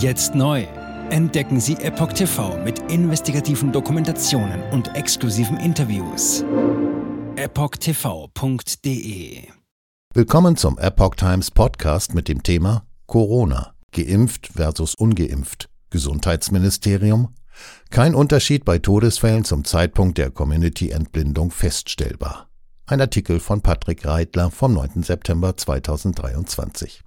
Jetzt 0.00 0.34
neu. 0.34 0.66
Entdecken 1.10 1.60
Sie 1.60 1.74
Epoch 1.74 2.14
TV 2.14 2.56
mit 2.64 2.78
investigativen 2.90 3.70
Dokumentationen 3.70 4.62
und 4.70 4.96
exklusiven 4.96 5.58
Interviews. 5.58 6.42
EpochTV.de 7.36 8.78
Willkommen 10.14 10.56
zum 10.56 10.78
Epoch 10.78 11.16
Times 11.16 11.50
Podcast 11.50 12.14
mit 12.14 12.28
dem 12.28 12.42
Thema 12.42 12.86
Corona. 13.04 13.74
Geimpft 13.92 14.46
versus 14.54 14.94
ungeimpft. 14.94 15.68
Gesundheitsministerium. 15.90 17.34
Kein 17.90 18.14
Unterschied 18.14 18.64
bei 18.64 18.78
Todesfällen 18.78 19.44
zum 19.44 19.64
Zeitpunkt 19.66 20.16
der 20.16 20.30
Community-Entblindung 20.30 21.50
feststellbar. 21.50 22.48
Ein 22.86 23.02
Artikel 23.02 23.38
von 23.38 23.60
Patrick 23.60 24.06
Reitler 24.06 24.50
vom 24.50 24.72
9. 24.72 25.02
September 25.02 25.58
2023. 25.58 27.02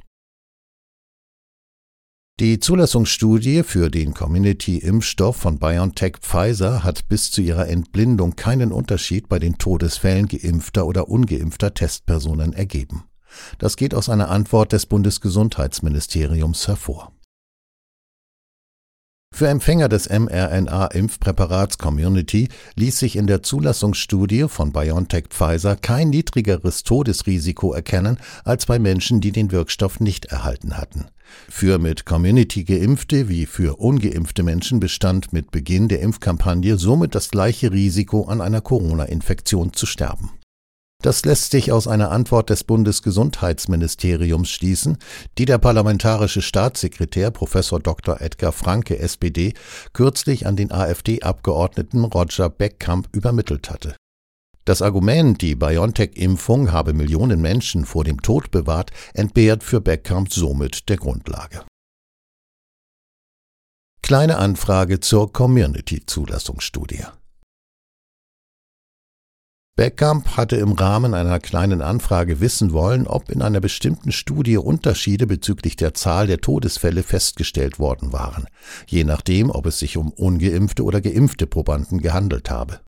Die 2.39 2.59
Zulassungsstudie 2.59 3.61
für 3.61 3.91
den 3.91 4.15
Community-Impfstoff 4.15 5.35
von 5.35 5.59
BioNTech 5.59 6.17
Pfizer 6.19 6.83
hat 6.83 7.07
bis 7.07 7.29
zu 7.29 7.41
ihrer 7.41 7.67
Entblindung 7.67 8.35
keinen 8.35 8.71
Unterschied 8.71 9.29
bei 9.29 9.37
den 9.37 9.59
Todesfällen 9.59 10.27
geimpfter 10.27 10.87
oder 10.87 11.09
ungeimpfter 11.09 11.75
Testpersonen 11.75 12.53
ergeben. 12.53 13.03
Das 13.59 13.77
geht 13.77 13.93
aus 13.93 14.09
einer 14.09 14.29
Antwort 14.29 14.73
des 14.73 14.87
Bundesgesundheitsministeriums 14.87 16.67
hervor. 16.67 17.11
Für 19.35 19.47
Empfänger 19.47 19.89
des 19.89 20.11
mRNA-Impfpräparats 20.11 21.79
Community 21.79 22.49
ließ 22.75 22.99
sich 22.99 23.15
in 23.15 23.25
der 23.25 23.41
Zulassungsstudie 23.41 24.47
von 24.47 24.71
BioNTech 24.71 25.29
Pfizer 25.29 25.75
kein 25.75 26.11
niedrigeres 26.11 26.83
Todesrisiko 26.83 27.73
erkennen 27.73 28.17
als 28.43 28.67
bei 28.67 28.77
Menschen, 28.77 29.21
die 29.21 29.31
den 29.31 29.51
Wirkstoff 29.51 29.99
nicht 29.99 30.25
erhalten 30.25 30.77
hatten. 30.77 31.05
Für 31.49 31.79
mit 31.79 32.05
Community 32.05 32.63
geimpfte 32.63 33.27
wie 33.27 33.47
für 33.47 33.77
ungeimpfte 33.79 34.43
Menschen 34.43 34.79
bestand 34.79 35.33
mit 35.33 35.49
Beginn 35.49 35.87
der 35.87 36.01
Impfkampagne 36.01 36.77
somit 36.77 37.15
das 37.15 37.31
gleiche 37.31 37.71
Risiko, 37.71 38.25
an 38.25 38.39
einer 38.39 38.61
Corona-Infektion 38.61 39.73
zu 39.73 39.87
sterben. 39.87 40.29
Das 41.03 41.25
lässt 41.25 41.51
sich 41.51 41.69
aus 41.73 41.85
einer 41.85 42.11
Antwort 42.11 42.49
des 42.49 42.63
Bundesgesundheitsministeriums 42.63 44.49
schließen, 44.49 44.97
die 45.37 45.43
der 45.43 45.57
parlamentarische 45.57 46.41
Staatssekretär 46.41 47.29
Prof. 47.29 47.51
Dr. 47.83 48.21
Edgar 48.21 48.53
Franke 48.53 48.97
SPD 48.99 49.53
kürzlich 49.91 50.47
an 50.47 50.55
den 50.55 50.71
AfD-Abgeordneten 50.71 52.05
Roger 52.05 52.49
Beckkamp 52.49 53.09
übermittelt 53.11 53.69
hatte. 53.69 53.97
Das 54.63 54.81
Argument, 54.81 55.41
die 55.41 55.55
BioNTech-Impfung 55.55 56.71
habe 56.71 56.93
Millionen 56.93 57.41
Menschen 57.41 57.83
vor 57.83 58.05
dem 58.05 58.21
Tod 58.21 58.49
bewahrt, 58.49 58.91
entbehrt 59.13 59.65
für 59.65 59.81
Beckkamp 59.81 60.31
somit 60.31 60.87
der 60.87 60.95
Grundlage. 60.95 61.65
Kleine 64.01 64.37
Anfrage 64.37 65.01
zur 65.01 65.33
Community-Zulassungsstudie. 65.33 67.03
Beckamp 69.75 70.37
hatte 70.37 70.57
im 70.57 70.73
Rahmen 70.73 71.15
einer 71.15 71.39
kleinen 71.39 71.81
Anfrage 71.81 72.39
wissen 72.39 72.73
wollen, 72.73 73.07
ob 73.07 73.31
in 73.31 73.41
einer 73.41 73.59
bestimmten 73.59 74.11
Studie 74.11 74.57
Unterschiede 74.57 75.25
bezüglich 75.25 75.75
der 75.75 75.95
Zahl 75.95 76.27
der 76.27 76.37
Todesfälle 76.41 77.01
festgestellt 77.01 77.79
worden 77.79 78.13
waren, 78.13 78.45
je 78.85 79.03
nachdem, 79.03 79.49
ob 79.49 79.65
es 79.65 79.79
sich 79.79 79.97
um 79.97 80.11
ungeimpfte 80.11 80.83
oder 80.83 81.01
geimpfte 81.01 81.47
Probanden 81.47 82.01
gehandelt 82.01 82.51
habe. 82.51 82.81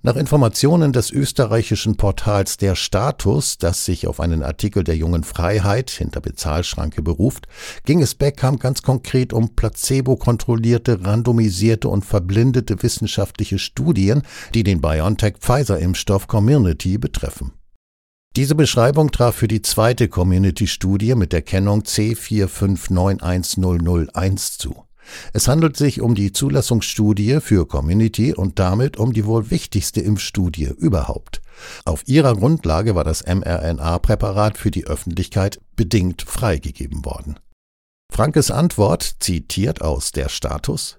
Nach 0.00 0.14
Informationen 0.14 0.92
des 0.92 1.10
österreichischen 1.10 1.96
Portals 1.96 2.56
Der 2.56 2.76
Status, 2.76 3.58
das 3.58 3.84
sich 3.84 4.06
auf 4.06 4.20
einen 4.20 4.44
Artikel 4.44 4.84
der 4.84 4.96
Jungen 4.96 5.24
Freiheit 5.24 5.90
hinter 5.90 6.20
Bezahlschranke 6.20 7.02
beruft, 7.02 7.48
ging 7.84 8.00
es 8.00 8.14
Beckham 8.14 8.60
ganz 8.60 8.82
konkret 8.82 9.32
um 9.32 9.56
placebo-kontrollierte, 9.56 11.04
randomisierte 11.04 11.88
und 11.88 12.04
verblindete 12.04 12.80
wissenschaftliche 12.80 13.58
Studien, 13.58 14.22
die 14.54 14.62
den 14.62 14.80
BioNTech-Pfizer-Impfstoff 14.80 16.28
Community 16.28 16.96
betreffen. 16.96 17.54
Diese 18.36 18.54
Beschreibung 18.54 19.10
traf 19.10 19.34
für 19.34 19.48
die 19.48 19.62
zweite 19.62 20.06
Community-Studie 20.06 21.16
mit 21.16 21.32
der 21.32 21.42
Kennung 21.42 21.82
C4591001 21.82 24.60
zu. 24.60 24.84
Es 25.32 25.48
handelt 25.48 25.76
sich 25.76 26.00
um 26.00 26.14
die 26.14 26.32
Zulassungsstudie 26.32 27.40
für 27.40 27.66
Community 27.66 28.34
und 28.34 28.58
damit 28.58 28.96
um 28.96 29.12
die 29.12 29.24
wohl 29.24 29.50
wichtigste 29.50 30.00
Impfstudie 30.00 30.72
überhaupt. 30.76 31.40
Auf 31.84 32.02
ihrer 32.06 32.34
Grundlage 32.34 32.94
war 32.94 33.04
das 33.04 33.24
mRNA-Präparat 33.26 34.56
für 34.58 34.70
die 34.70 34.86
Öffentlichkeit 34.86 35.60
bedingt 35.76 36.22
freigegeben 36.22 37.04
worden. 37.04 37.38
Frankes 38.12 38.50
Antwort 38.50 39.16
zitiert 39.20 39.82
aus 39.82 40.12
der 40.12 40.28
Status 40.28 40.98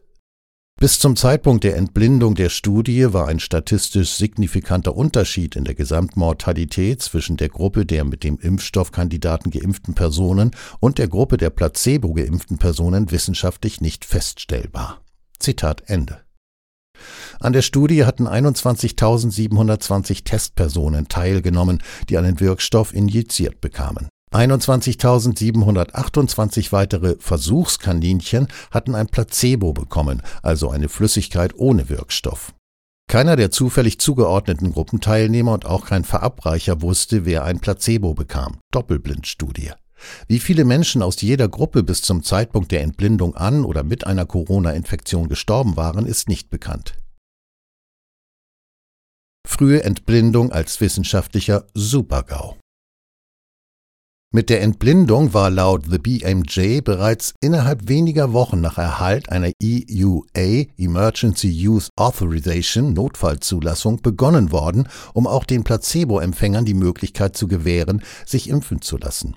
bis 0.80 0.98
zum 0.98 1.18
Zeitpunkt 1.18 1.66
der 1.66 1.76
Entblindung 1.76 2.36
der 2.36 2.48
Studie 2.48 3.12
war 3.12 3.28
ein 3.28 3.42
statistisch 3.42 4.12
signifikanter 4.12 4.96
Unterschied 4.96 5.58
in 5.58 5.66
der 5.66 5.76
Gesamtmortalität 5.76 7.02
zwischen 7.02 7.36
der 7.36 7.50
Gruppe 7.50 7.86
der 7.86 8.06
mit 8.06 8.24
dem 8.24 8.40
Impfstoffkandidaten 8.40 9.52
geimpften 9.52 9.94
Personen 9.94 10.52
und 10.80 10.98
der 10.98 11.10
Gruppe 11.10 11.36
der 11.36 11.50
placebo 11.50 12.14
geimpften 12.14 12.58
Personen 12.60 13.12
wissenschaftlich 13.12 13.82
nicht 13.82 14.06
feststellbar. 14.06 15.02
Zitat 15.38 15.84
Ende. 15.88 16.22
An 17.42 17.54
der 17.54 17.62
Studie 17.62 18.06
hatten 18.06 18.28
21.720 18.28 20.24
Testpersonen 20.24 21.10
teilgenommen, 21.10 21.84
die 22.08 22.18
einen 22.18 22.40
Wirkstoff 22.40 22.94
injiziert 22.94 23.60
bekamen. 23.62 24.08
21.728 24.32 26.72
weitere 26.72 27.18
Versuchskaninchen 27.20 28.48
hatten 28.70 28.96
ein 28.96 29.08
Placebo 29.08 29.74
bekommen, 29.74 30.22
also 30.44 30.70
eine 30.70 30.88
Flüssigkeit 30.88 31.56
ohne 31.58 31.90
Wirkstoff. 31.90 32.54
Keiner 33.10 33.36
der 33.36 33.50
zufällig 33.50 34.00
zugeordneten 34.00 34.72
Gruppenteilnehmer 34.72 35.54
und 35.54 35.66
auch 35.66 35.86
kein 35.86 36.04
Verabreicher 36.04 36.84
wusste, 36.84 37.26
wer 37.26 37.44
ein 37.44 37.60
Placebo 37.60 38.14
bekam. 38.14 38.60
Doppelblindstudie. 38.72 39.72
Wie 40.28 40.40
viele 40.40 40.64
Menschen 40.64 41.02
aus 41.02 41.20
jeder 41.22 41.48
Gruppe 41.48 41.82
bis 41.82 42.04
zum 42.04 42.24
Zeitpunkt 42.24 42.72
der 42.72 42.84
Entblindung 42.84 43.36
an 43.36 43.66
oder 43.66 43.84
mit 43.84 44.06
einer 44.06 44.28
Corona-Infektion 44.28 45.28
gestorben 45.28 45.76
waren, 45.76 46.06
ist 46.06 46.30
nicht 46.30 46.52
bekannt. 46.52 47.00
Frühe 49.48 49.84
Entblindung 49.84 50.52
als 50.52 50.80
wissenschaftlicher 50.80 51.66
Supergau. 51.74 52.58
Mit 54.32 54.52
der 54.52 54.62
Entblindung 54.62 55.34
war 55.34 55.50
laut 55.50 55.86
The 55.90 55.98
BMJ 55.98 56.82
bereits 56.82 57.34
innerhalb 57.42 57.90
weniger 57.90 58.32
Wochen 58.32 58.62
nach 58.62 58.78
Erhalt 58.78 59.30
einer 59.30 59.50
EUA 59.60 60.66
Emergency 60.78 61.68
Use 61.68 61.90
Authorization 61.96 62.94
Notfallzulassung 62.94 64.04
begonnen 64.04 64.52
worden, 64.52 64.88
um 65.16 65.26
auch 65.26 65.46
den 65.46 65.64
Placebo-Empfängern 65.64 66.64
die 66.64 66.76
Möglichkeit 66.76 67.36
zu 67.36 67.48
gewähren, 67.48 68.04
sich 68.24 68.50
impfen 68.52 68.84
zu 68.84 68.98
lassen. 68.98 69.36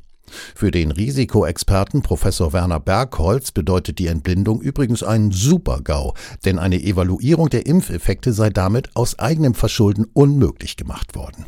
Für 0.55 0.71
den 0.71 0.91
Risikoexperten 0.91 2.03
Professor 2.03 2.53
Werner 2.53 2.81
Bergholz 2.81 3.51
bedeutet 3.51 3.99
die 3.99 4.09
Entblindung 4.09 4.61
übrigens 4.61 5.03
einen 5.03 5.33
Super-GAU, 5.33 6.13
denn 6.45 6.59
eine 6.59 6.83
Evaluierung 6.83 7.49
der 7.49 7.65
Impfeffekte 7.65 8.35
sei 8.35 8.51
damit 8.51 8.95
aus 8.95 9.19
eigenem 9.19 9.55
Verschulden 9.55 10.05
unmöglich 10.13 10.77
gemacht 10.77 11.15
worden. 11.15 11.47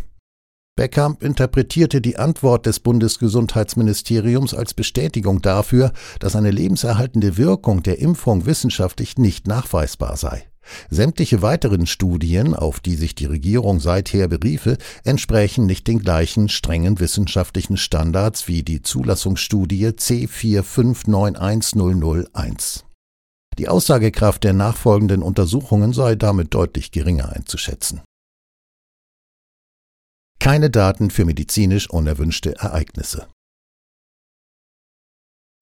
Beckamp 0.76 1.22
interpretierte 1.22 2.00
die 2.00 2.16
Antwort 2.16 2.66
des 2.66 2.80
Bundesgesundheitsministeriums 2.80 4.54
als 4.54 4.74
Bestätigung 4.74 5.40
dafür, 5.40 5.92
dass 6.18 6.34
eine 6.34 6.50
lebenserhaltende 6.50 7.36
Wirkung 7.36 7.84
der 7.84 8.00
Impfung 8.00 8.44
wissenschaftlich 8.44 9.16
nicht 9.16 9.46
nachweisbar 9.46 10.16
sei. 10.16 10.48
Sämtliche 10.90 11.42
weiteren 11.42 11.86
Studien, 11.86 12.54
auf 12.54 12.80
die 12.80 12.96
sich 12.96 13.14
die 13.14 13.26
Regierung 13.26 13.78
seither 13.78 14.26
beriefe, 14.26 14.76
entsprechen 15.04 15.66
nicht 15.66 15.86
den 15.86 16.00
gleichen 16.00 16.48
strengen 16.48 16.98
wissenschaftlichen 16.98 17.76
Standards 17.76 18.48
wie 18.48 18.64
die 18.64 18.82
Zulassungsstudie 18.82 19.86
C4591001. 19.88 22.82
Die 23.58 23.68
Aussagekraft 23.68 24.42
der 24.42 24.54
nachfolgenden 24.54 25.22
Untersuchungen 25.22 25.92
sei 25.92 26.16
damit 26.16 26.52
deutlich 26.52 26.90
geringer 26.90 27.28
einzuschätzen 27.28 28.00
keine 30.44 30.68
Daten 30.68 31.08
für 31.08 31.24
medizinisch 31.24 31.88
unerwünschte 31.88 32.54
Ereignisse. 32.58 33.28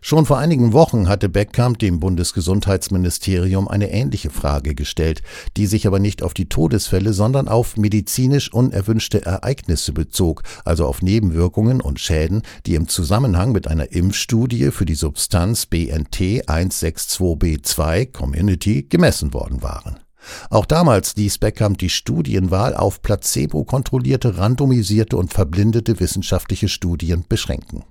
Schon 0.01 0.27
vor 0.27 0.39
einigen 0.39 0.73
Wochen 0.73 1.09
hatte 1.09 1.29
Beckkamp 1.29 1.79
dem 1.79 2.01
Bundesgesundheitsministerium 2.01 3.69
eine 3.69 3.93
ähnliche 3.93 4.31
Frage 4.31 4.75
gestellt, 4.75 5.23
die 5.57 5.67
sich 5.67 5.87
aber 5.87 6.01
nicht 6.01 6.25
auf 6.25 6.35
die 6.35 6.49
Todesfälle, 6.49 7.13
sondern 7.13 7.47
auf 7.47 7.77
medizinisch 7.77 8.53
unerwünschte 8.53 9.25
Ereignisse 9.25 9.93
bezog, 9.93 10.43
also 10.65 10.87
auf 10.87 11.01
Nebenwirkungen 11.01 11.81
und 11.81 12.01
Schäden, 12.01 12.43
die 12.67 12.75
im 12.75 12.89
Zusammenhang 12.89 13.53
mit 13.53 13.69
einer 13.69 13.93
Impfstudie 13.93 14.73
für 14.73 14.85
die 14.85 14.97
Substanz 14.97 15.67
BNT 15.67 16.49
162b2 16.49 18.11
Community 18.11 18.83
gemessen 18.83 19.33
worden 19.33 19.63
waren. 19.63 20.02
Auch 20.51 20.67
damals 20.67 21.17
ließ 21.17 21.39
Beckham 21.39 21.77
die 21.77 21.91
Studienwahl 21.91 22.75
auf 22.75 23.03
placebo-kontrollierte, 23.03 24.39
randomisierte 24.39 25.17
und 25.17 25.33
verblindete 25.33 26.01
wissenschaftliche 26.01 26.69
Studien 26.69 27.25
beschränken. 27.29 27.85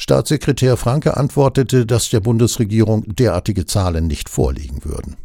Staatssekretär 0.00 0.76
Franke 0.76 1.16
antwortete, 1.16 1.84
dass 1.84 2.08
der 2.08 2.20
Bundesregierung 2.20 3.04
derartige 3.06 3.66
Zahlen 3.66 4.06
nicht 4.06 4.30
vorliegen 4.30 4.84
würden. 4.84 5.16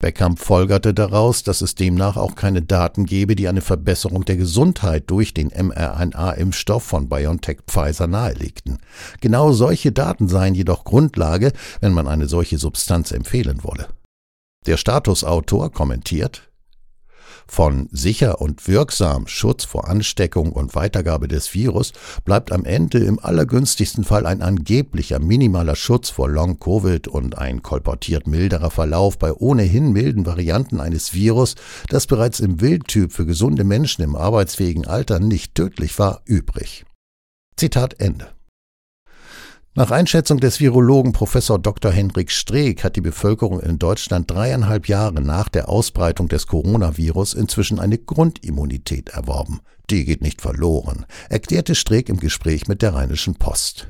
Beckham 0.00 0.38
folgerte 0.38 0.94
daraus, 0.94 1.42
dass 1.42 1.60
es 1.60 1.74
demnach 1.74 2.16
auch 2.16 2.34
keine 2.34 2.62
Daten 2.62 3.04
gebe, 3.04 3.36
die 3.36 3.48
eine 3.48 3.60
Verbesserung 3.60 4.24
der 4.24 4.38
Gesundheit 4.38 5.10
durch 5.10 5.34
den 5.34 5.48
mRNA-Impfstoff 5.48 6.82
von 6.82 7.08
BioNTech 7.08 7.58
Pfizer 7.66 8.06
nahelegten. 8.06 8.78
Genau 9.20 9.52
solche 9.52 9.92
Daten 9.92 10.26
seien 10.26 10.54
jedoch 10.54 10.84
Grundlage, 10.84 11.52
wenn 11.80 11.92
man 11.92 12.08
eine 12.08 12.28
solche 12.28 12.56
Substanz 12.56 13.12
empfehlen 13.12 13.62
wolle. 13.62 13.88
Der 14.66 14.76
Statusautor 14.76 15.72
kommentiert 15.72 16.50
von 17.50 17.88
sicher 17.90 18.40
und 18.40 18.68
wirksam 18.68 19.26
Schutz 19.26 19.64
vor 19.64 19.88
Ansteckung 19.88 20.52
und 20.52 20.74
Weitergabe 20.74 21.26
des 21.26 21.52
Virus 21.52 21.92
bleibt 22.24 22.52
am 22.52 22.64
Ende 22.64 22.98
im 22.98 23.18
allergünstigsten 23.18 24.04
Fall 24.04 24.24
ein 24.24 24.40
angeblicher 24.40 25.18
minimaler 25.18 25.74
Schutz 25.74 26.10
vor 26.10 26.28
Long-Covid 26.28 27.08
und 27.08 27.38
ein 27.38 27.62
kolportiert 27.62 28.26
milderer 28.26 28.70
Verlauf 28.70 29.18
bei 29.18 29.32
ohnehin 29.32 29.92
milden 29.92 30.26
Varianten 30.26 30.80
eines 30.80 31.12
Virus, 31.12 31.56
das 31.88 32.06
bereits 32.06 32.38
im 32.38 32.60
Wildtyp 32.60 33.12
für 33.12 33.26
gesunde 33.26 33.64
Menschen 33.64 34.02
im 34.02 34.14
arbeitsfähigen 34.14 34.86
Alter 34.86 35.18
nicht 35.18 35.54
tödlich 35.54 35.98
war, 35.98 36.22
übrig. 36.26 36.84
Zitat 37.56 37.98
Ende. 37.98 38.28
Nach 39.76 39.92
Einschätzung 39.92 40.40
des 40.40 40.58
Virologen 40.58 41.12
Professor 41.12 41.56
Dr. 41.56 41.92
Henrik 41.92 42.32
Streeck 42.32 42.82
hat 42.82 42.96
die 42.96 43.00
Bevölkerung 43.00 43.60
in 43.60 43.78
Deutschland 43.78 44.28
dreieinhalb 44.28 44.88
Jahre 44.88 45.20
nach 45.20 45.48
der 45.48 45.68
Ausbreitung 45.68 46.26
des 46.26 46.48
Coronavirus 46.48 47.34
inzwischen 47.34 47.78
eine 47.78 47.96
Grundimmunität 47.96 49.10
erworben. 49.10 49.60
Die 49.88 50.04
geht 50.04 50.22
nicht 50.22 50.40
verloren, 50.40 51.06
erklärte 51.28 51.76
Streeck 51.76 52.08
im 52.08 52.18
Gespräch 52.18 52.66
mit 52.66 52.82
der 52.82 52.94
Rheinischen 52.94 53.36
Post. 53.36 53.86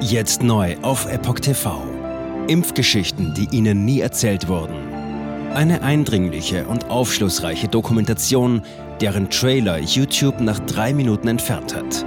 Jetzt 0.00 0.42
neu 0.42 0.78
auf 0.80 1.04
Epoch 1.04 1.40
TV. 1.40 1.82
Impfgeschichten, 2.48 3.34
die 3.34 3.48
Ihnen 3.54 3.84
nie 3.84 4.00
erzählt 4.00 4.48
wurden. 4.48 4.76
Eine 5.52 5.82
eindringliche 5.82 6.66
und 6.66 6.88
aufschlussreiche 6.88 7.68
Dokumentation, 7.68 8.62
deren 9.02 9.28
Trailer 9.28 9.80
YouTube 9.80 10.40
nach 10.40 10.60
drei 10.60 10.94
Minuten 10.94 11.28
entfernt 11.28 11.74
hat. 11.74 12.06